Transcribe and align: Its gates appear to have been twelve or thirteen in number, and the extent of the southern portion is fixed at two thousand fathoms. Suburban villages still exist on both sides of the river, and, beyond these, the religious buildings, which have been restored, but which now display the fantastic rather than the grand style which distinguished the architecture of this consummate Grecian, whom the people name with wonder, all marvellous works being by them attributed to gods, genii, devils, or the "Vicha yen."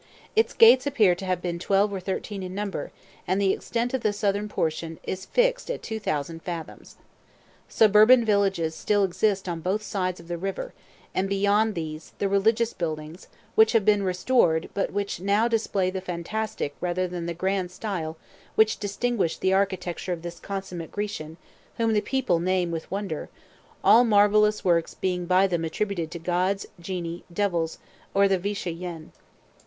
Its 0.35 0.51
gates 0.51 0.87
appear 0.87 1.13
to 1.13 1.25
have 1.27 1.43
been 1.43 1.59
twelve 1.59 1.93
or 1.93 1.99
thirteen 1.99 2.41
in 2.41 2.55
number, 2.55 2.91
and 3.27 3.39
the 3.39 3.53
extent 3.53 3.93
of 3.93 4.01
the 4.01 4.11
southern 4.11 4.49
portion 4.49 4.97
is 5.03 5.27
fixed 5.27 5.69
at 5.69 5.83
two 5.83 5.99
thousand 5.99 6.41
fathoms. 6.41 6.95
Suburban 7.69 8.25
villages 8.25 8.73
still 8.73 9.03
exist 9.03 9.47
on 9.47 9.59
both 9.59 9.83
sides 9.83 10.19
of 10.19 10.27
the 10.27 10.39
river, 10.39 10.73
and, 11.13 11.29
beyond 11.29 11.75
these, 11.75 12.13
the 12.17 12.27
religious 12.27 12.73
buildings, 12.73 13.27
which 13.53 13.73
have 13.73 13.85
been 13.85 14.01
restored, 14.01 14.71
but 14.73 14.91
which 14.91 15.19
now 15.19 15.47
display 15.47 15.91
the 15.91 16.01
fantastic 16.01 16.75
rather 16.81 17.07
than 17.07 17.27
the 17.27 17.35
grand 17.35 17.69
style 17.69 18.17
which 18.55 18.79
distinguished 18.79 19.39
the 19.39 19.53
architecture 19.53 20.13
of 20.13 20.23
this 20.23 20.39
consummate 20.39 20.91
Grecian, 20.91 21.37
whom 21.77 21.93
the 21.93 22.01
people 22.01 22.39
name 22.39 22.71
with 22.71 22.89
wonder, 22.89 23.29
all 23.83 24.03
marvellous 24.03 24.65
works 24.65 24.95
being 24.95 25.27
by 25.27 25.45
them 25.45 25.63
attributed 25.63 26.09
to 26.09 26.17
gods, 26.17 26.65
genii, 26.79 27.23
devils, 27.31 27.77
or 28.15 28.27
the 28.27 28.39
"Vicha 28.39 28.71
yen." 28.75 29.11